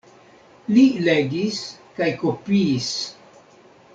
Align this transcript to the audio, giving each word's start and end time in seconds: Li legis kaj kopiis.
Li 0.77 0.85
legis 1.07 1.59
kaj 1.99 2.09
kopiis. 2.23 2.91